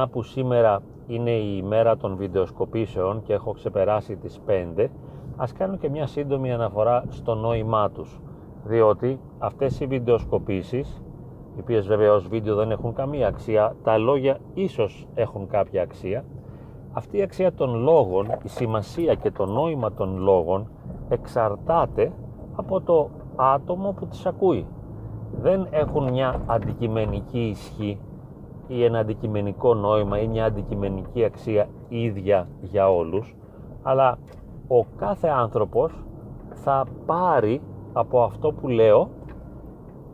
μια 0.00 0.08
που 0.08 0.22
σήμερα 0.22 0.82
είναι 1.06 1.30
η 1.30 1.54
ημέρα 1.62 1.96
των 1.96 2.16
βιντεοσκοπήσεων 2.16 3.22
και 3.22 3.32
έχω 3.32 3.52
ξεπεράσει 3.52 4.16
τις 4.16 4.40
5 4.76 4.86
ας 5.36 5.52
κάνω 5.52 5.76
και 5.76 5.90
μια 5.90 6.06
σύντομη 6.06 6.52
αναφορά 6.52 7.04
στο 7.08 7.34
νόημά 7.34 7.90
τους. 7.90 8.20
Διότι 8.64 9.20
αυτές 9.38 9.80
οι 9.80 9.86
βιντεοσκοπήσεις 9.86 11.02
οι 11.56 11.60
οποίες 11.60 11.86
βέβαια 11.86 12.12
ως 12.12 12.28
βίντεο 12.28 12.54
δεν 12.54 12.70
έχουν 12.70 12.94
καμία 12.94 13.28
αξία 13.28 13.76
τα 13.82 13.98
λόγια 13.98 14.38
ίσως 14.54 15.06
έχουν 15.14 15.46
κάποια 15.46 15.82
αξία 15.82 16.24
αυτή 16.92 17.16
η 17.16 17.22
αξία 17.22 17.52
των 17.52 17.82
λόγων 17.82 18.26
η 18.42 18.48
σημασία 18.48 19.14
και 19.14 19.30
το 19.30 19.46
νόημα 19.46 19.92
των 19.92 20.18
λόγων 20.18 20.70
εξαρτάται 21.08 22.12
από 22.56 22.80
το 22.80 23.10
άτομο 23.36 23.92
που 23.92 24.06
τις 24.06 24.26
ακούει. 24.26 24.66
Δεν 25.40 25.66
έχουν 25.70 26.10
μια 26.10 26.42
αντικειμενική 26.46 27.40
ισχύ 27.40 27.98
ή 28.70 28.84
ένα 28.84 28.98
αντικειμενικό 28.98 29.74
νόημα 29.74 30.20
ή 30.20 30.26
μια 30.26 30.44
αντικειμενική 30.44 31.24
αξία 31.24 31.68
ίδια 31.88 32.48
για 32.60 32.90
όλους 32.90 33.36
αλλά 33.82 34.18
ο 34.68 34.84
κάθε 34.96 35.28
άνθρωπος 35.28 36.04
θα 36.50 36.86
πάρει 37.06 37.60
από 37.92 38.22
αυτό 38.22 38.52
που 38.52 38.68
λέω 38.68 39.08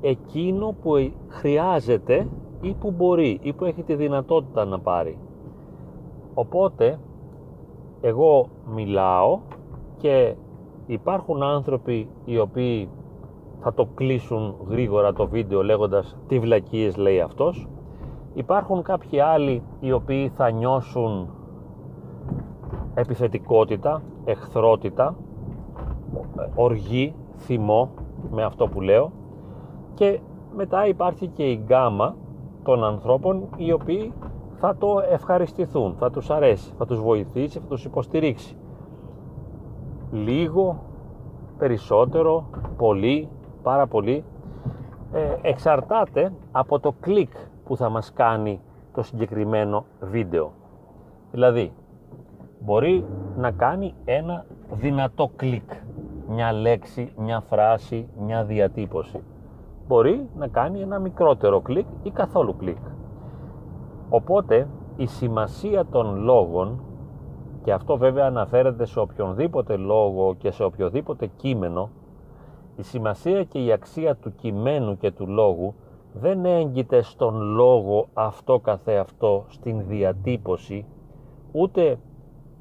εκείνο 0.00 0.74
που 0.82 1.12
χρειάζεται 1.28 2.28
ή 2.60 2.74
που 2.80 2.90
μπορεί 2.90 3.38
ή 3.42 3.52
που 3.52 3.64
έχει 3.64 3.82
τη 3.82 3.94
δυνατότητα 3.94 4.64
να 4.64 4.78
πάρει. 4.78 5.18
Οπότε 6.34 6.98
εγώ 8.00 8.48
μιλάω 8.74 9.40
και 9.96 10.34
υπάρχουν 10.86 11.42
άνθρωποι 11.42 12.08
οι 12.24 12.38
οποίοι 12.38 12.88
θα 13.60 13.74
το 13.74 13.88
κλείσουν 13.94 14.54
γρήγορα 14.68 15.12
το 15.12 15.28
βίντεο 15.28 15.62
λέγοντας 15.62 16.16
τι 16.28 16.38
βλακίες 16.38 16.96
λέει 16.96 17.20
αυτός 17.20 17.68
υπάρχουν 18.36 18.82
κάποιοι 18.82 19.20
άλλοι 19.20 19.62
οι 19.80 19.92
οποίοι 19.92 20.28
θα 20.28 20.50
νιώσουν 20.50 21.28
επιθετικότητα, 22.94 24.02
εχθρότητα, 24.24 25.14
οργή, 26.54 27.14
θυμό 27.36 27.90
με 28.30 28.42
αυτό 28.42 28.68
που 28.68 28.80
λέω 28.80 29.12
και 29.94 30.20
μετά 30.56 30.86
υπάρχει 30.86 31.26
και 31.26 31.50
η 31.50 31.62
γκάμα 31.64 32.16
των 32.62 32.84
ανθρώπων 32.84 33.48
οι 33.56 33.72
οποίοι 33.72 34.12
θα 34.58 34.76
το 34.76 35.02
ευχαριστηθούν, 35.10 35.94
θα 35.98 36.10
τους 36.10 36.30
αρέσει, 36.30 36.72
θα 36.78 36.86
τους 36.86 37.00
βοηθήσει, 37.00 37.58
θα 37.58 37.66
τους 37.66 37.84
υποστηρίξει. 37.84 38.56
Λίγο, 40.12 40.82
περισσότερο, 41.58 42.44
πολύ, 42.76 43.28
πάρα 43.62 43.86
πολύ, 43.86 44.24
ε, 45.12 45.36
εξαρτάται 45.42 46.32
από 46.52 46.78
το 46.80 46.94
κλικ 47.00 47.32
που 47.66 47.76
θα 47.76 47.88
μας 47.88 48.12
κάνει 48.12 48.60
το 48.94 49.02
συγκεκριμένο 49.02 49.84
βίντεο. 50.00 50.52
Δηλαδή, 51.30 51.72
μπορεί 52.60 53.04
να 53.36 53.50
κάνει 53.50 53.94
ένα 54.04 54.44
δυνατό 54.70 55.30
κλικ, 55.36 55.72
μια 56.28 56.52
λέξη, 56.52 57.12
μια 57.16 57.40
φράση, 57.40 58.08
μια 58.18 58.44
διατύπωση. 58.44 59.20
Μπορεί 59.88 60.28
να 60.36 60.48
κάνει 60.48 60.80
ένα 60.80 60.98
μικρότερο 60.98 61.60
κλικ 61.60 61.86
ή 62.02 62.10
καθόλου 62.10 62.56
κλικ. 62.56 62.84
Οπότε 64.08 64.68
η 64.96 65.06
σημασία 65.06 65.86
των 65.86 66.22
λόγων 66.22 66.80
και 67.62 67.72
αυτό 67.72 67.96
βέβαια 67.96 68.26
αναφέρεται 68.26 68.84
σε 68.84 69.00
οποιονδήποτε 69.00 69.76
λόγο 69.76 70.34
και 70.34 70.50
σε 70.50 70.64
οποιοδήποτε 70.64 71.26
κείμενο 71.26 71.90
η 72.76 72.82
σημασία 72.82 73.44
και 73.44 73.64
η 73.64 73.72
αξία 73.72 74.16
του 74.16 74.34
κειμένου 74.34 74.96
και 74.96 75.10
του 75.10 75.26
λόγου 75.28 75.74
δεν 76.20 76.44
έγκυται 76.44 77.02
στον 77.02 77.40
λόγο 77.40 78.08
αυτό 78.14 78.58
καθεαυτό, 78.58 79.44
στην 79.48 79.82
διατύπωση, 79.86 80.86
ούτε 81.52 81.98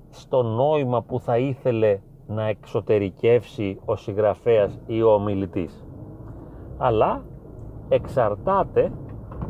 στο 0.10 0.44
νόημα 0.44 1.02
που 1.02 1.20
θα 1.20 1.38
ήθελε 1.38 2.00
να 2.28 2.44
εξωτερικεύσει 2.44 3.80
ο 3.86 3.96
συγγραφέας 3.96 4.80
ή 4.86 5.02
ο 5.02 5.14
ομιλητής. 5.14 5.86
Αλλά 6.78 7.24
εξαρτάται 7.90 8.92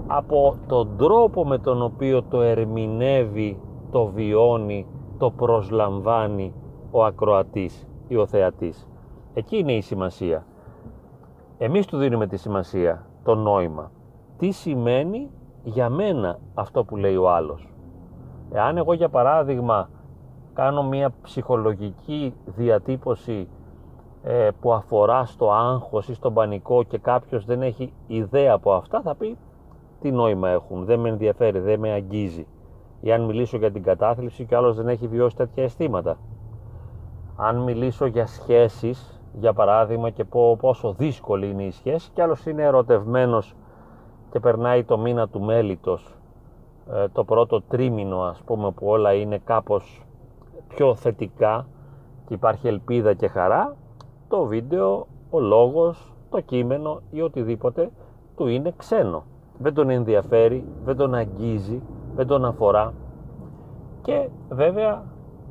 από 0.08 0.58
τον 0.68 0.98
τρόπο 0.98 1.46
με 1.46 1.58
τον 1.58 1.82
οποίο 1.82 2.24
το 2.24 2.42
ερμηνεύει, 2.42 3.60
το 3.92 4.06
βιώνει, 4.06 4.88
το 5.18 5.32
προσλαμβάνει 5.32 6.54
ο 6.92 7.04
ακροατής 7.04 7.88
ή 8.08 8.16
ο 8.16 8.26
θεατής. 8.26 8.88
Εκεί 9.34 9.58
είναι 9.58 9.74
η 9.74 9.82
σημασία. 9.82 10.46
Εμείς 11.58 11.86
του 11.86 11.98
δίνουμε 11.98 12.28
τη 12.28 12.38
σημασία, 12.38 13.06
το 13.26 13.36
νόημα. 13.36 13.92
Τι 14.38 14.52
σημαίνει 14.52 15.30
για 15.64 15.90
μένα 15.90 16.40
αυτό 16.54 16.84
που 16.84 16.96
λέει 16.96 17.16
ο 17.16 17.30
άλλος; 17.30 17.70
Εάν 18.52 18.78
εγώ 18.78 18.94
για 18.94 19.10
παράδειγμα 19.10 19.90
κάνω 20.54 20.84
μια 20.84 21.14
ψυχολογική 21.22 22.34
διατύπωση 22.46 23.48
ε, 24.24 24.50
που 24.60 24.74
αφορά 24.74 25.26
στο 25.26 25.52
άγχος 25.52 26.08
ή 26.10 26.14
στον 26.14 26.34
πανικό 26.34 26.84
και 26.84 26.98
κάποιος 26.98 27.46
δεν 27.46 27.62
έχει 27.62 27.94
ιδέα 28.08 28.54
από 28.54 28.74
αυτά 28.74 29.02
θα 29.02 29.16
πει 29.16 29.38
τι 30.00 30.12
νόημα 30.12 30.50
έχουν, 30.50 30.86
δεν 30.86 31.00
με 31.00 31.10
ενδιαφέρει, 31.10 31.60
δεν 31.60 31.80
με 31.80 31.92
αγγίζει. 31.92 32.48
Ή 33.02 33.12
αν 33.12 33.22
μιλήσω 33.22 33.58
για 33.58 33.72
την 33.72 33.84
κατάθλιψη 33.84 34.46
και 34.46 34.56
άλλος 34.56 34.76
δεν 34.76 34.88
έχει 34.88 35.08
βιώσει 35.08 35.36
τέτοια 35.36 35.64
αισθήματα. 35.64 36.18
Αν 37.36 37.58
μιλήσω 37.58 38.06
για 38.06 38.28
σχέσεις, 38.28 39.15
για 39.40 39.54
παράδειγμα 39.54 40.10
και 40.10 40.24
πω 40.24 40.58
πόσο 40.58 40.94
δύσκολη 40.94 41.50
είναι 41.50 41.64
η 41.64 41.72
σχέση 41.72 42.12
και 42.14 42.22
άλλος 42.22 42.46
είναι 42.46 42.64
ερωτευμένος 42.64 43.56
και 44.32 44.40
περνάει 44.40 44.84
το 44.84 44.98
μήνα 44.98 45.28
του 45.28 45.42
μέλητος 45.42 46.16
ε, 46.94 47.08
το 47.08 47.24
πρώτο 47.24 47.62
τρίμηνο 47.62 48.22
ας 48.22 48.42
πούμε 48.46 48.72
που 48.72 48.88
όλα 48.88 49.14
είναι 49.14 49.38
κάπως 49.38 50.06
πιο 50.68 50.96
θετικά 50.96 51.68
και 52.28 52.34
υπάρχει 52.34 52.68
ελπίδα 52.68 53.14
και 53.14 53.28
χαρά 53.28 53.76
το 54.28 54.44
βίντεο, 54.46 55.08
ο 55.30 55.40
λόγος, 55.40 56.14
το 56.30 56.40
κείμενο 56.40 57.02
ή 57.12 57.22
οτιδήποτε 57.22 57.90
του 58.36 58.48
είναι 58.48 58.74
ξένο. 58.78 59.24
Δεν 59.58 59.74
τον 59.74 59.90
ενδιαφέρει, 59.90 60.66
δεν 60.84 60.96
τον 60.96 61.16
αγγίζει, 61.16 61.82
δεν 62.16 62.28
τον 62.28 62.46
αφορά. 62.46 62.94
Και 64.02 64.30
βέβαια 64.50 65.04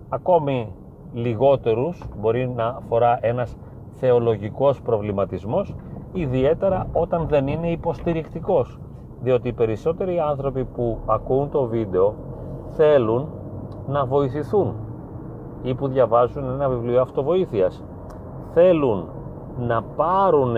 ακόμη 0.08 0.72
λιγότερους 1.12 2.04
μπορεί 2.16 2.48
να 2.48 2.66
αφορά 2.66 3.18
ένας 3.20 3.56
θεολογικός 3.98 4.82
προβληματισμός 4.82 5.74
ιδιαίτερα 6.12 6.86
όταν 6.92 7.26
δεν 7.28 7.46
είναι 7.46 7.70
υποστηρικτικός 7.70 8.78
διότι 9.22 9.48
οι 9.48 9.52
περισσότεροι 9.52 10.20
άνθρωποι 10.20 10.64
που 10.64 10.98
ακούν 11.06 11.50
το 11.50 11.64
βίντεο 11.64 12.14
θέλουν 12.68 13.28
να 13.86 14.04
βοηθηθούν 14.04 14.74
ή 15.62 15.74
που 15.74 15.88
διαβάζουν 15.88 16.44
ένα 16.44 16.68
βιβλίο 16.68 17.00
αυτοβοήθειας 17.00 17.84
θέλουν 18.52 19.08
να 19.58 19.82
πάρουν 19.82 20.56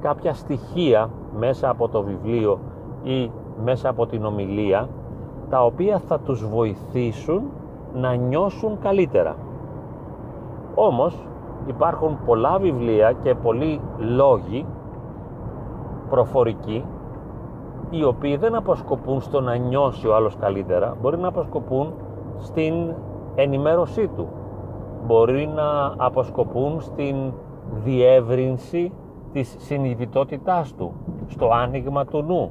κάποια 0.00 0.34
στοιχεία 0.34 1.10
μέσα 1.38 1.68
από 1.68 1.88
το 1.88 2.02
βιβλίο 2.02 2.58
ή 3.02 3.30
μέσα 3.64 3.88
από 3.88 4.06
την 4.06 4.24
ομιλία 4.24 4.88
τα 5.50 5.64
οποία 5.64 5.98
θα 5.98 6.18
τους 6.18 6.48
βοηθήσουν 6.48 7.42
να 7.94 8.14
νιώσουν 8.14 8.78
καλύτερα. 8.82 9.36
Όμως 10.74 11.26
υπάρχουν 11.66 12.18
πολλά 12.26 12.58
βιβλία 12.58 13.12
και 13.12 13.34
πολλοί 13.34 13.80
λόγοι 13.98 14.66
προφορικοί 16.10 16.84
οι 17.90 18.04
οποίοι 18.04 18.36
δεν 18.36 18.54
αποσκοπούν 18.54 19.20
στο 19.20 19.40
να 19.40 19.56
νιώσει 19.56 20.08
ο 20.08 20.14
άλλος 20.14 20.36
καλύτερα, 20.36 20.96
μπορεί 21.00 21.18
να 21.18 21.28
αποσκοπούν 21.28 21.92
στην 22.38 22.74
ενημέρωσή 23.34 24.08
του. 24.08 24.28
Μπορεί 25.06 25.46
να 25.54 25.94
αποσκοπούν 25.96 26.80
στην 26.80 27.32
διεύρυνση 27.84 28.92
της 29.32 29.56
συνειδητότητάς 29.58 30.74
του, 30.74 30.92
στο 31.26 31.50
άνοιγμα 31.52 32.04
του 32.04 32.22
νου 32.22 32.50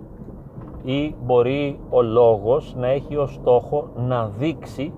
ή 0.83 1.15
μπορεί 1.23 1.79
ο 1.89 2.01
λόγος 2.01 2.75
να 2.77 2.87
έχει 2.87 3.15
ως 3.15 3.33
στόχο 3.33 3.87
να 3.95 4.27
δείξει 4.27 4.93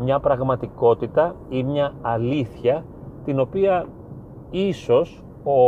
μια 0.00 0.20
πραγματικότητα 0.20 1.34
ή 1.48 1.62
μια 1.62 1.92
αλήθεια 2.02 2.84
την 3.24 3.40
οποία 3.40 3.86
ίσως 4.50 5.24
ο 5.44 5.60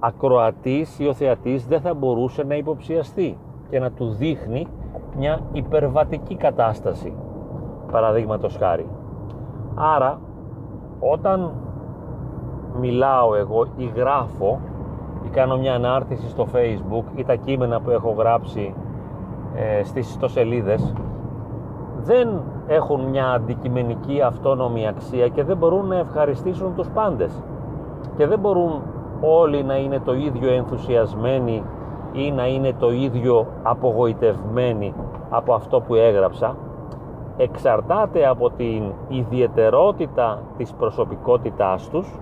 ακροατής 0.00 0.98
ή 0.98 1.06
ο 1.06 1.14
θεατής 1.14 1.66
δεν 1.66 1.80
θα 1.80 1.94
μπορούσε 1.94 2.42
να 2.42 2.54
υποψιαστεί 2.54 3.38
και 3.70 3.78
να 3.78 3.90
του 3.90 4.08
δείχνει 4.08 4.66
μια 5.16 5.40
υπερβατική 5.52 6.34
κατάσταση 6.36 7.12
παραδείγματος 7.92 8.56
χάρη. 8.56 8.88
Άρα 9.74 10.20
όταν 11.00 11.52
μιλάω 12.80 13.34
εγώ 13.34 13.66
ή 13.76 13.92
γράφω 13.94 14.60
ή 15.24 15.28
κάνω 15.28 15.58
μια 15.58 15.74
ανάρτηση 15.74 16.28
στο 16.28 16.46
facebook 16.52 17.04
ή 17.18 17.24
τα 17.24 17.34
κείμενα 17.34 17.80
που 17.80 17.90
έχω 17.90 18.10
γράψει 18.10 18.74
ε, 19.54 19.84
στις 19.84 20.10
ιστοσελίδες 20.10 20.94
δεν 22.08 22.28
έχουν 22.66 23.00
μια 23.00 23.30
αντικειμενική 23.30 24.20
αυτόνομη 24.22 24.88
αξία 24.88 25.28
και 25.28 25.44
δεν 25.44 25.56
μπορούν 25.56 25.86
να 25.86 25.96
ευχαριστήσουν 25.96 26.74
τους 26.74 26.88
πάντες. 26.88 27.42
Και 28.16 28.26
δεν 28.26 28.38
μπορούν 28.38 28.82
όλοι 29.20 29.62
να 29.64 29.76
είναι 29.76 30.00
το 30.04 30.14
ίδιο 30.14 30.52
ενθουσιασμένοι 30.52 31.62
ή 32.12 32.30
να 32.30 32.46
είναι 32.46 32.72
το 32.78 32.90
ίδιο 32.90 33.46
απογοητευμένοι 33.62 34.94
από 35.30 35.54
αυτό 35.54 35.80
που 35.80 35.94
έγραψα. 35.94 36.56
Εξαρτάται 37.36 38.26
από 38.26 38.50
την 38.50 38.82
ιδιαιτερότητα 39.08 40.42
της 40.56 40.72
προσωπικότητάς 40.72 41.88
τους 41.88 42.18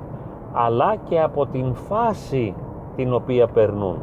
αλλά 0.53 0.95
και 1.09 1.21
από 1.21 1.47
την 1.47 1.75
φάση 1.75 2.55
την 2.97 3.15
οποία 3.15 3.47
περνούν. 3.47 3.99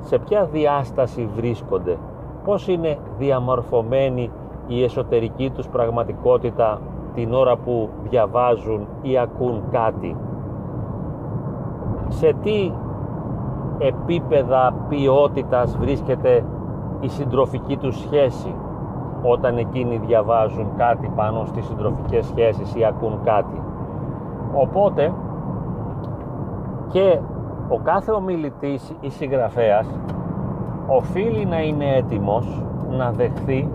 Σε 0.00 0.18
ποια 0.18 0.44
διάσταση 0.44 1.28
βρίσκονται 1.36 1.96
πώς 2.44 2.68
είναι 2.68 2.98
διαμορφωμένη 3.18 4.30
η 4.72 4.82
εσωτερική 4.82 5.50
τους 5.50 5.68
πραγματικότητα 5.68 6.80
την 7.14 7.32
ώρα 7.32 7.56
που 7.56 7.88
διαβάζουν 8.08 8.86
ή 9.02 9.18
ακούν 9.18 9.62
κάτι 9.70 10.16
σε 12.08 12.34
τι 12.42 12.72
επίπεδα 13.78 14.74
ποιότητας 14.88 15.76
βρίσκεται 15.76 16.44
η 17.00 17.08
συντροφική 17.08 17.76
τους 17.76 17.98
σχέση 17.98 18.54
όταν 19.22 19.56
εκείνοι 19.56 20.00
διαβάζουν 20.06 20.66
κάτι 20.76 21.12
πάνω 21.16 21.44
στις 21.44 21.64
συντροφικές 21.64 22.26
σχέσεις 22.26 22.74
ή 22.74 22.84
ακούν 22.84 23.20
κάτι. 23.24 23.62
Οπότε 24.54 25.12
και 26.88 27.18
ο 27.68 27.78
κάθε 27.82 28.12
ομιλητής 28.12 28.94
ή 29.00 29.10
συγγραφέας 29.10 29.86
οφείλει 30.86 31.44
να 31.44 31.62
είναι 31.62 31.96
έτοιμος 31.96 32.62
να 32.90 33.10
δεχθεί 33.10 33.68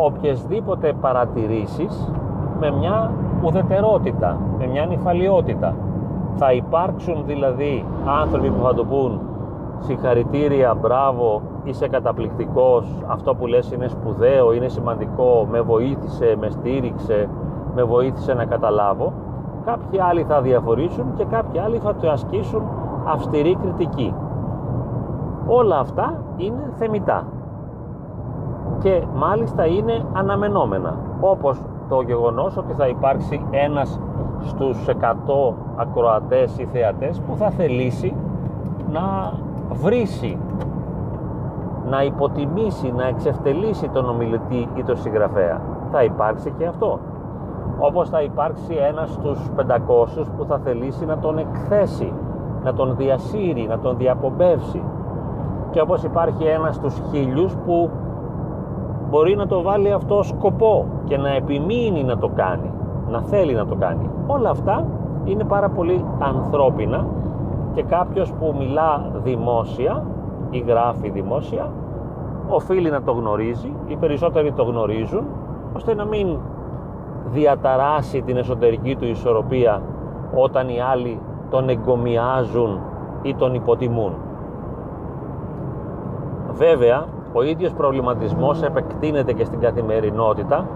οποιασδήποτε 0.00 0.92
παρατηρήσεις 1.00 2.12
με 2.60 2.70
μια 2.70 3.10
ουδετερότητα, 3.42 4.36
με 4.58 4.66
μια 4.66 4.86
νυφαλιότητα. 4.86 5.74
Θα 6.36 6.52
υπάρξουν 6.52 7.22
δηλαδή 7.26 7.84
άνθρωποι 8.22 8.50
που 8.50 8.62
θα 8.62 8.74
το 8.74 8.84
πούν 8.84 9.20
συγχαρητήρια, 9.78 10.74
μπράβο, 10.74 11.42
είσαι 11.64 11.88
καταπληκτικός, 11.88 12.86
αυτό 13.06 13.34
που 13.34 13.46
λες 13.46 13.70
είναι 13.70 13.88
σπουδαίο, 13.88 14.52
είναι 14.52 14.68
σημαντικό, 14.68 15.46
με 15.50 15.60
βοήθησε, 15.60 16.36
με 16.40 16.50
στήριξε, 16.50 17.28
με 17.74 17.82
βοήθησε 17.82 18.34
να 18.34 18.44
καταλάβω. 18.44 19.12
Κάποιοι 19.64 20.00
άλλοι 20.00 20.22
θα 20.22 20.40
διαφορήσουν 20.40 21.14
και 21.16 21.24
κάποιοι 21.24 21.60
άλλοι 21.60 21.78
θα 21.78 21.94
το 21.94 22.10
ασκήσουν 22.10 22.62
αυστηρή 23.06 23.56
κριτική. 23.62 24.14
Όλα 25.46 25.78
αυτά 25.78 26.22
είναι 26.36 26.70
θεμητά 26.78 27.26
και 28.78 29.02
μάλιστα 29.14 29.66
είναι 29.66 30.04
αναμενόμενα 30.12 30.94
όπως 31.20 31.62
το 31.88 32.00
γεγονός 32.00 32.56
ότι 32.56 32.72
θα 32.72 32.88
υπάρξει 32.88 33.46
ένας 33.50 34.00
στους 34.40 34.86
100 34.86 34.92
ακροατές 35.76 36.58
ή 36.58 36.64
θεατές 36.64 37.20
που 37.20 37.36
θα 37.36 37.50
θελήσει 37.50 38.14
να 38.92 39.32
βρήσει 39.72 40.38
να 41.88 42.02
υποτιμήσει, 42.02 42.92
να 42.96 43.06
εξευτελίσει 43.06 43.88
τον 43.88 44.08
ομιλητή 44.08 44.68
ή 44.74 44.82
τον 44.82 44.96
συγγραφέα. 44.96 45.60
Θα 45.90 46.02
υπάρξει 46.04 46.54
και 46.58 46.66
αυτό. 46.66 46.98
Όπως 47.78 48.08
θα 48.08 48.22
υπάρξει 48.22 48.74
ένας 48.88 49.10
στους 49.10 49.50
500 49.56 50.26
που 50.36 50.44
θα 50.44 50.58
θελήσει 50.58 51.04
να 51.04 51.18
τον 51.18 51.38
εκθέσει, 51.38 52.12
να 52.64 52.74
τον 52.74 52.96
διασύρει, 52.96 53.66
να 53.66 53.78
τον 53.78 53.96
διαπομπεύσει. 53.96 54.82
Και 55.70 55.80
όπως 55.80 56.02
υπάρχει 56.02 56.44
ένας 56.44 56.74
στους 56.74 57.02
χίλιους 57.10 57.56
που 57.56 57.90
μπορεί 59.10 59.36
να 59.36 59.46
το 59.46 59.62
βάλει 59.62 59.92
αυτό 59.92 60.22
σκοπό 60.22 60.86
και 61.04 61.16
να 61.16 61.34
επιμείνει 61.34 62.04
να 62.04 62.18
το 62.18 62.28
κάνει, 62.28 62.70
να 63.10 63.20
θέλει 63.22 63.54
να 63.54 63.66
το 63.66 63.74
κάνει. 63.74 64.10
Όλα 64.26 64.50
αυτά 64.50 64.84
είναι 65.24 65.44
πάρα 65.44 65.68
πολύ 65.68 66.04
ανθρώπινα 66.18 67.06
και 67.74 67.82
κάποιος 67.82 68.32
που 68.32 68.54
μιλά 68.58 69.10
δημόσια 69.22 70.04
ή 70.50 70.58
γράφει 70.58 71.10
δημόσια 71.10 71.70
οφείλει 72.48 72.90
να 72.90 73.02
το 73.02 73.12
γνωρίζει, 73.12 73.72
οι 73.86 73.96
περισσότεροι 73.96 74.52
το 74.52 74.62
γνωρίζουν 74.62 75.24
ώστε 75.72 75.94
να 75.94 76.04
μην 76.04 76.38
διαταράσει 77.32 78.22
την 78.22 78.36
εσωτερική 78.36 78.96
του 78.96 79.04
ισορροπία 79.04 79.82
όταν 80.34 80.68
οι 80.68 80.80
άλλοι 80.80 81.20
τον 81.50 81.68
εγκομιάζουν 81.68 82.80
ή 83.22 83.34
τον 83.34 83.54
υποτιμούν. 83.54 84.12
Βέβαια, 86.50 87.06
ο 87.32 87.42
ίδιος 87.42 87.72
προβληματισμός 87.72 88.62
επεκτείνεται 88.62 89.32
και 89.32 89.44
στην 89.44 89.60
καθημερινότητα 89.60 90.66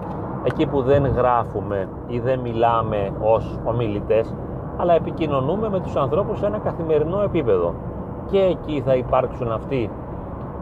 εκεί 0.43 0.67
που 0.67 0.83
δεν 0.83 1.07
γράφουμε 1.07 1.89
ή 2.07 2.19
δεν 2.19 2.39
μιλάμε 2.41 3.13
ως 3.21 3.59
ομιλητές 3.65 4.35
αλλά 4.77 4.95
επικοινωνούμε 4.95 5.69
με 5.69 5.81
τους 5.81 5.97
ανθρώπους 5.97 6.39
σε 6.39 6.47
ένα 6.47 6.59
καθημερινό 6.59 7.23
επίπεδο 7.23 7.75
και 8.31 8.39
εκεί 8.39 8.83
θα 8.85 8.95
υπάρξουν 8.95 9.53
αυτοί 9.53 9.91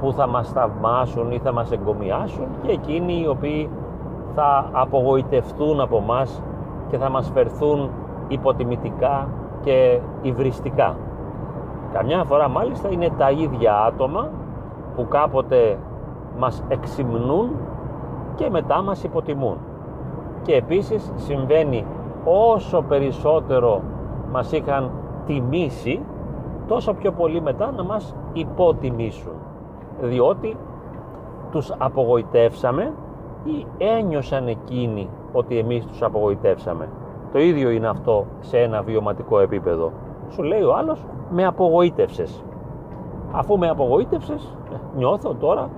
που 0.01 0.13
θα 0.13 0.27
μας 0.27 0.53
θαυμάσουν 0.53 1.31
ή 1.31 1.39
θα 1.39 1.53
μας 1.53 1.73
εγκομιάσουν 1.73 2.47
και 2.63 2.71
εκείνοι 2.71 3.21
οι 3.21 3.27
οποίοι 3.27 3.69
θα 4.35 4.69
απογοητευτούν 4.73 5.81
από 5.81 6.01
μας 6.01 6.43
και 6.91 6.97
θα 6.97 7.11
μας 7.11 7.31
φερθούν 7.35 7.91
υποτιμητικά 8.29 9.29
και 9.61 10.01
υβριστικά. 10.23 10.97
Καμιά 11.93 12.25
φορά 12.25 12.49
μάλιστα 12.49 12.89
είναι 12.89 13.09
τα 13.19 13.31
ίδια 13.31 13.77
άτομα 13.77 14.29
που 15.01 15.09
κάποτε 15.09 15.79
μας 16.39 16.65
εξυμνούν 16.69 17.51
και 18.35 18.51
μετά 18.51 18.83
μας 18.83 19.03
υποτιμούν. 19.05 19.57
Και 20.43 20.55
επίσης 20.55 21.13
συμβαίνει 21.17 21.87
όσο 22.25 22.83
περισσότερο 22.83 23.83
μας 24.33 24.53
είχαν 24.53 24.91
τιμήσει 25.27 26.01
τόσο 26.67 26.93
πιο 26.93 27.13
πολύ 27.13 27.41
μετά 27.41 27.73
να 27.77 27.85
μας 27.85 28.15
υποτιμήσουν. 28.33 29.33
Διότι 30.01 30.57
τους 31.51 31.75
απογοητεύσαμε 31.79 32.93
ή 33.45 33.67
ένιωσαν 33.79 34.47
εκείνοι 34.47 35.09
ότι 35.33 35.59
εμείς 35.59 35.87
τους 35.87 36.03
απογοητεύσαμε. 36.03 36.89
Το 37.33 37.39
ίδιο 37.39 37.71
είναι 37.71 37.89
αυτό 37.89 38.27
σε 38.41 38.59
ένα 38.59 38.83
βιωματικό 38.83 39.41
επίπεδο. 39.41 39.93
Σου 40.29 40.43
λέει 40.43 40.63
ο 40.63 40.75
άλλος 40.75 41.05
με 41.31 41.47
απογοήτευσες 41.47 42.45
αφού 43.33 43.59
με 43.59 43.69
απογοήτευσες 43.69 44.55
νιώθω 44.97 45.35
τώρα 45.35 45.69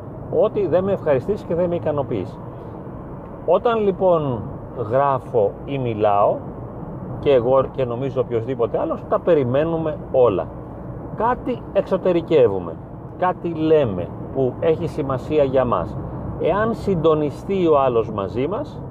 ότι 0.40 0.66
δεν 0.66 0.84
με 0.84 0.92
ευχαριστείς 0.92 1.42
και 1.42 1.54
δεν 1.54 1.68
με 1.68 1.74
ικανοποιείς. 1.74 2.38
Όταν 3.46 3.84
λοιπόν 3.84 4.42
γράφω 4.90 5.50
ή 5.64 5.78
μιλάω 5.78 6.36
και 7.20 7.32
εγώ 7.32 7.64
και 7.72 7.84
νομίζω 7.84 8.20
οποιοδήποτε 8.20 8.78
άλλος 8.78 9.04
τα 9.08 9.20
περιμένουμε 9.20 9.96
όλα. 10.12 10.46
Κάτι 11.16 11.62
εξωτερικεύουμε 11.72 12.72
κάτι 13.22 13.48
λέμε 13.48 14.08
που 14.34 14.52
έχει 14.60 14.86
σημασία 14.86 15.44
για 15.44 15.64
μας. 15.64 15.96
Εάν 16.40 16.74
συντονιστεί 16.74 17.66
ο 17.66 17.78
άλλος 17.78 18.10
μαζί 18.10 18.46
μας 18.48 18.82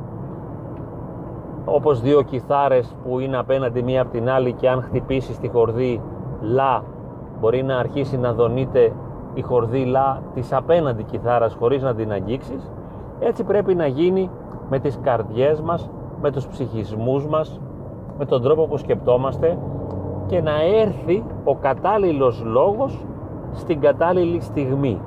όπως 1.66 2.02
δύο 2.02 2.22
κιθάρες 2.22 2.96
που 3.04 3.20
είναι 3.20 3.38
απέναντι 3.38 3.84
μία 3.84 4.02
από 4.02 4.12
την 4.12 4.30
άλλη 4.30 4.54
και 4.54 4.70
αν 4.70 4.82
χτυπήσεις 4.82 5.40
τη 5.40 5.48
χορδή 5.48 6.02
λα 6.42 6.84
μπορεί 7.42 7.64
να 7.64 7.78
αρχίσει 7.78 8.18
να 8.18 8.34
δονείται 8.34 8.94
η 9.34 9.42
χορδή 9.42 9.86
λα 9.86 10.22
της 10.34 10.54
απέναντι 10.54 11.04
κιθάρας 11.04 11.54
χωρίς 11.54 11.82
να 11.82 11.96
την 11.96 12.12
αγγίξεις 12.12 12.72
έτσι 13.20 13.44
πρέπει 13.44 13.76
να 13.76 13.88
γίνει 13.88 14.30
με 14.70 14.80
τις 14.80 15.00
καρδιές 15.02 15.62
μας 15.62 15.90
με 16.22 16.32
τους 16.32 16.48
ψυχισμούς 16.48 17.28
μας 17.28 17.60
με 18.18 18.26
τον 18.26 18.42
τρόπο 18.42 18.68
που 18.68 18.78
σκεπτόμαστε 18.78 19.58
και 20.28 20.42
να 20.42 20.52
έρθει 20.82 21.24
ο 21.44 21.56
κατάλληλος 21.56 22.44
λόγος 22.46 23.06
στην 23.54 23.80
κατάλληλη 23.80 24.40
στιγμή 24.40 25.00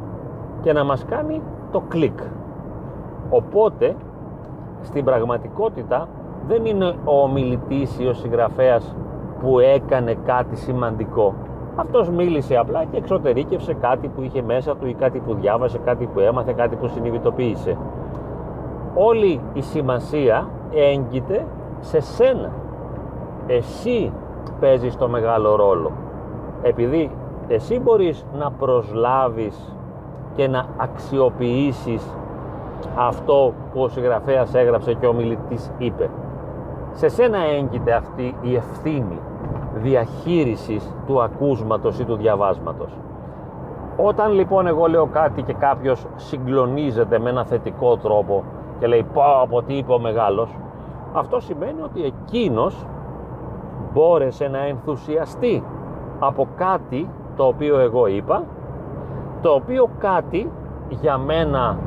και 0.60 0.72
να 0.72 0.84
μας 0.84 1.04
κάνει 1.04 1.42
το 1.72 1.82
κλικ. 1.88 2.18
Οπότε, 3.30 3.96
στην 4.82 5.04
πραγματικότητα 5.04 6.08
δεν 6.48 6.64
είναι 6.64 6.94
ο 7.04 7.22
ομιλητής 7.22 7.98
ή 7.98 8.06
ο 8.06 8.12
συγγραφέας 8.12 8.96
που 9.40 9.58
έκανε 9.58 10.14
κάτι 10.24 10.56
σημαντικό. 10.56 11.34
Αυτός 11.76 12.10
μίλησε 12.10 12.56
απλά 12.56 12.84
και 12.84 12.96
εξωτερήκευσε 12.96 13.74
κάτι 13.74 14.08
που 14.08 14.22
είχε 14.22 14.42
μέσα 14.42 14.76
του 14.76 14.86
ή 14.86 14.94
κάτι 14.94 15.18
που 15.18 15.34
διάβασε, 15.34 15.78
κάτι 15.78 16.06
που 16.06 16.20
έμαθε, 16.20 16.52
κάτι 16.52 16.76
που 16.76 16.88
συνειδητοποίησε. 16.88 17.76
Όλη 18.94 19.40
η 19.52 19.60
σημασία 19.60 20.48
έγκυται 20.74 21.46
σε 21.80 22.00
σένα. 22.00 22.50
Εσύ 23.46 24.12
παίζεις 24.60 24.96
το 24.96 25.08
μεγάλο 25.08 25.56
ρόλο. 25.56 25.90
Επειδή 26.62 27.10
εσύ 27.48 27.80
μπορείς 27.80 28.26
να 28.38 28.50
προσλάβεις 28.50 29.76
και 30.34 30.48
να 30.48 30.66
αξιοποιήσεις 30.76 32.16
αυτό 32.96 33.52
που 33.72 33.82
ο 33.82 33.88
συγγραφέας 33.88 34.54
έγραψε 34.54 34.94
και 34.94 35.06
ο 35.06 35.12
μιλητής 35.12 35.70
είπε. 35.78 36.10
Σε 36.92 37.08
σένα 37.08 37.38
έγκυται 37.38 37.92
αυτή 37.92 38.34
η 38.42 38.54
ευθύνη 38.54 39.18
διαχείρισης 39.74 40.94
του 41.06 41.22
ακούσματος 41.22 41.98
ή 41.98 42.04
του 42.04 42.16
διαβάσματος. 42.16 42.98
Όταν 43.96 44.32
λοιπόν 44.32 44.66
εγώ 44.66 44.86
λέω 44.86 45.06
κάτι 45.06 45.42
και 45.42 45.52
κάποιος 45.52 46.06
συγκλονίζεται 46.16 47.18
με 47.18 47.30
ένα 47.30 47.44
θετικό 47.44 47.96
τρόπο 47.96 48.44
και 48.78 48.86
λέει 48.86 49.06
πω 49.12 49.22
από 49.42 49.62
τι 49.62 49.74
είπε 49.74 49.92
ο 49.92 49.98
μεγάλος 49.98 50.48
αυτό 51.16 51.40
σημαίνει 51.40 51.82
ότι 51.82 52.04
εκείνος 52.04 52.86
μπόρεσε 53.92 54.48
να 54.48 54.58
ενθουσιαστεί 54.58 55.64
από 56.18 56.48
κάτι 56.56 57.08
το 57.36 57.44
οποίο 57.44 57.78
εγώ 57.78 58.06
είπα 58.06 58.42
το 59.42 59.50
οποίο 59.50 59.88
κάτι 59.98 60.50
για 60.88 61.18
μένα 61.18 61.78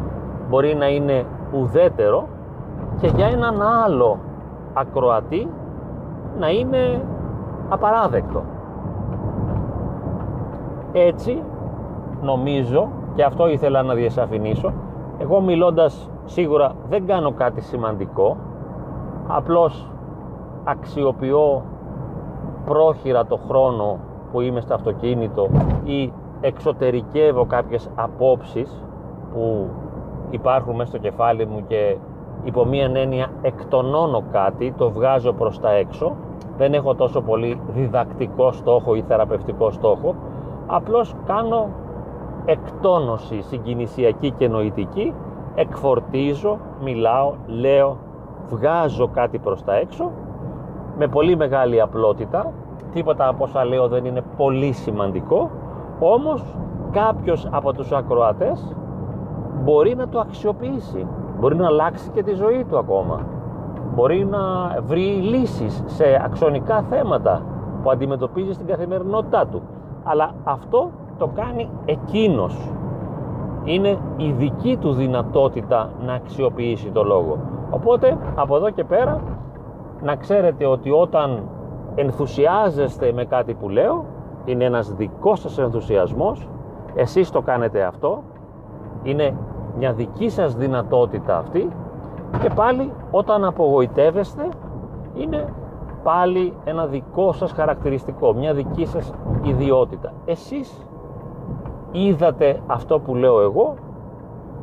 μπορεί 0.50 0.76
να 0.76 0.88
είναι 0.88 1.26
ουδέτερο 1.54 2.28
και 3.00 3.08
για 3.08 3.28
έναν 3.28 3.62
άλλο 3.62 4.20
ακροατή 4.74 5.50
να 6.40 6.50
είναι 6.50 7.02
απαράδεκτο. 7.70 8.44
Έτσι 10.92 11.44
νομίζω 12.22 12.90
και 13.16 13.24
αυτό 13.24 13.48
ήθελα 13.48 13.84
να 13.84 13.94
διασαφηνίσω 13.94 14.74
εγώ 15.18 15.42
μιλώντας 15.42 16.10
σίγουρα 16.26 16.72
δεν 16.90 17.06
κάνω 17.06 17.32
κάτι 17.32 17.62
σημαντικό 17.62 18.38
απλώς 19.28 19.92
αξιοποιώ 20.64 21.64
πρόχειρα 22.66 23.26
το 23.26 23.40
χρόνο 23.48 23.98
που 24.32 24.42
είμαι 24.42 24.62
στο 24.62 24.74
αυτοκίνητο 24.74 25.48
ή 25.84 26.12
εξωτερικεύω 26.42 27.46
κάποιες 27.46 27.90
απόψεις 27.96 28.84
που 29.34 29.70
υπάρχουν 30.30 30.76
μέσα 30.76 30.90
στο 30.90 30.98
κεφάλι 30.98 31.46
μου 31.46 31.64
και 31.68 31.98
υπό 32.44 32.66
μία 32.66 32.92
έννοια 32.94 33.28
εκτονώνω 33.42 34.24
κάτι, 34.32 34.74
το 34.78 34.90
βγάζω 34.90 35.34
προς 35.34 35.60
τα 35.60 35.72
έξω. 35.72 36.16
Δεν 36.58 36.74
έχω 36.74 36.96
τόσο 36.96 37.22
πολύ 37.22 37.62
διδακτικό 37.68 38.52
στόχο 38.52 38.96
ή 38.96 39.02
θεραπευτικό 39.02 39.72
στόχο. 39.72 40.16
Απλώς 40.68 41.16
κάνω 41.26 41.70
εκτόνωση 42.46 43.42
συγκινησιακή 43.42 44.32
και 44.32 44.48
νοητική 44.48 45.14
εκφορτίζω, 45.56 46.58
μιλάω, 46.84 47.34
λέω 47.48 47.98
βγάζω 48.50 49.08
κάτι 49.08 49.38
προς 49.38 49.64
τα 49.64 49.76
έξω 49.76 50.12
με 50.98 51.08
πολύ 51.08 51.36
μεγάλη 51.36 51.82
απλότητα. 51.82 52.54
Τίποτα 52.94 53.28
από 53.28 53.44
όσα 53.44 53.66
λέω 53.66 53.88
δεν 53.88 54.06
είναι 54.06 54.24
πολύ 54.38 54.72
σημαντικό. 54.72 55.50
Όμως 56.00 56.44
κάποιος 56.92 57.48
από 57.52 57.74
τους 57.74 57.92
ακροατές 57.92 58.76
μπορεί 59.64 59.96
να 59.96 60.08
το 60.08 60.20
αξιοποιήσει 60.20 61.08
μπορεί 61.40 61.56
να 61.56 61.66
αλλάξει 61.66 62.10
και 62.10 62.24
τη 62.24 62.34
ζωή 62.34 62.66
του 62.70 62.78
ακόμα. 62.78 63.20
Μπορεί 63.96 64.26
να 64.26 64.40
βρει 64.82 65.02
λύσεις 65.02 65.84
σε 65.86 66.22
αξονικά 66.24 66.82
θέματα 66.82 67.42
που 67.84 67.92
αντιμετωπίζει 67.92 68.54
στην 68.54 68.68
καθημερινότητά 68.68 69.48
του. 69.48 69.62
Αλλά 70.04 70.32
αυτό 70.44 70.92
το 71.18 71.30
κάνει 71.36 71.70
εκείνος. 71.86 72.72
Είναι 73.64 73.98
η 74.18 74.32
δική 74.32 74.78
του 74.78 74.94
δυνατότητα 74.94 75.90
να 76.06 76.14
αξιοποιήσει 76.14 76.90
το 76.90 77.04
λόγο. 77.04 77.38
Οπότε 77.70 78.18
από 78.36 78.56
εδώ 78.56 78.70
και 78.70 78.84
πέρα 78.84 79.22
να 80.02 80.16
ξέρετε 80.16 80.66
ότι 80.66 80.92
όταν 80.92 81.44
ενθουσιάζεστε 81.96 83.12
με 83.12 83.26
κάτι 83.26 83.54
που 83.54 83.70
λέω 83.70 84.06
είναι 84.46 84.64
ένας 84.64 84.94
δικός 84.94 85.40
σας 85.40 85.58
ενθουσιασμός. 85.58 86.50
Εσείς 86.96 87.32
το 87.32 87.42
κάνετε 87.42 87.84
αυτό. 87.84 88.24
Είναι 89.04 89.36
μια 89.78 89.94
δική 89.94 90.30
σας 90.30 90.56
δυνατότητα 90.56 91.38
αυτή 91.38 91.70
και 92.42 92.50
πάλι 92.56 92.92
όταν 93.12 93.44
απογοητεύεστε 93.44 94.50
είναι 95.16 95.54
πάλι 96.04 96.54
ένα 96.64 96.86
δικό 96.86 97.32
σας 97.32 97.52
χαρακτηριστικό, 97.52 98.34
μια 98.34 98.54
δική 98.54 98.86
σας 98.86 99.14
ιδιότητα. 99.42 100.14
Εσείς 100.26 100.88
είδατε 101.92 102.60
αυτό 102.68 103.00
που 103.00 103.16
λέω 103.16 103.42
εγώ, 103.42 103.74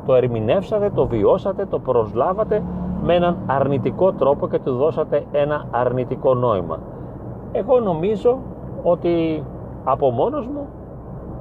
το 0.05 0.13
ερμηνεύσατε, 0.13 0.89
το 0.89 1.07
βιώσατε, 1.07 1.65
το 1.65 1.79
προσλάβατε 1.79 2.63
με 3.03 3.15
έναν 3.15 3.37
αρνητικό 3.45 4.11
τρόπο 4.11 4.47
και 4.47 4.59
του 4.59 4.75
δώσατε 4.75 5.25
ένα 5.31 5.67
αρνητικό 5.71 6.33
νόημα. 6.33 6.79
Εγώ 7.51 7.79
νομίζω 7.79 8.37
ότι 8.83 9.43
από 9.83 10.09
μόνος 10.09 10.47
μου 10.47 10.67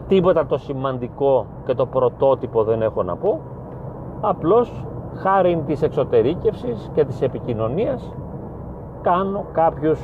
τίποτα 0.08 0.46
το 0.46 0.58
σημαντικό 0.58 1.46
και 1.66 1.74
το 1.74 1.86
πρωτότυπο 1.86 2.64
δεν 2.64 2.82
έχω 2.82 3.02
να 3.02 3.16
πω 3.16 3.40
απλώς 4.28 4.84
χάρη 5.14 5.62
της 5.66 5.82
εξωτερήκευσης 5.82 6.90
και 6.94 7.04
της 7.04 7.22
επικοινωνίας 7.22 8.14
κάνω 9.02 9.44
κάποιους 9.52 10.00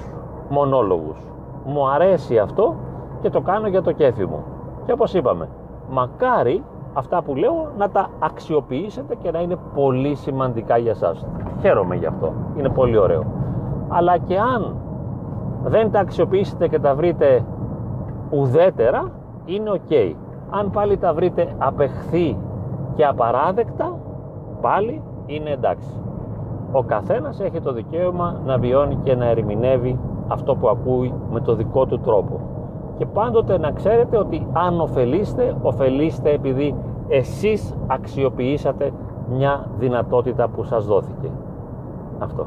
μονόλογους. 0.48 1.18
Μου 1.64 1.88
αρέσει 1.88 2.38
αυτό 2.38 2.74
και 3.20 3.30
το 3.30 3.40
κάνω 3.40 3.68
για 3.68 3.82
το 3.82 3.92
κέφι 3.92 4.24
μου. 4.24 4.44
Και 4.86 4.92
όπως 4.92 5.14
είπαμε 5.14 5.48
μακάρι 5.90 6.64
αυτά 6.92 7.22
που 7.22 7.34
λέω 7.34 7.70
να 7.78 7.90
τα 7.90 8.08
αξιοποιήσετε 8.18 9.14
και 9.14 9.30
να 9.30 9.40
είναι 9.40 9.56
πολύ 9.74 10.14
σημαντικά 10.14 10.76
για 10.76 10.94
σας. 10.94 11.26
Χαίρομαι 11.60 11.94
γι' 11.94 12.06
αυτό, 12.06 12.32
είναι 12.56 12.68
πολύ 12.68 12.96
ωραίο. 12.96 13.24
Αλλά 13.88 14.18
και 14.18 14.38
αν 14.38 14.76
δεν 15.64 15.90
τα 15.90 16.00
αξιοποιήσετε 16.00 16.68
και 16.68 16.78
τα 16.78 16.94
βρείτε 16.94 17.44
ουδέτερα 18.30 19.10
είναι 19.44 19.70
ok. 19.74 20.14
Αν 20.50 20.70
πάλι 20.70 20.96
τα 20.96 21.14
βρείτε 21.14 21.54
απεχθή 21.58 22.38
και 22.94 23.06
απαράδεκτα 23.06 23.98
πάλι 24.60 25.02
είναι 25.26 25.50
εντάξει. 25.50 25.90
Ο 26.72 26.82
καθένας 26.82 27.40
έχει 27.40 27.60
το 27.60 27.72
δικαίωμα 27.72 28.40
να 28.44 28.58
βιώνει 28.58 28.98
και 29.02 29.14
να 29.14 29.26
ερμηνεύει 29.26 29.98
αυτό 30.28 30.56
που 30.56 30.68
ακούει 30.68 31.14
με 31.30 31.40
το 31.40 31.54
δικό 31.54 31.86
του 31.86 32.00
τρόπο. 32.00 32.40
Και 32.98 33.06
πάντοτε 33.06 33.58
να 33.58 33.70
ξέρετε 33.70 34.18
ότι 34.18 34.46
αν 34.52 34.80
ωφελείστε, 34.80 35.56
ωφελείστε 35.62 36.30
επειδή 36.30 36.74
εσείς 37.08 37.74
αξιοποιήσατε 37.86 38.92
μια 39.28 39.66
δυνατότητα 39.78 40.48
που 40.48 40.64
σας 40.64 40.86
δόθηκε. 40.86 41.30
Αυτό. 42.18 42.46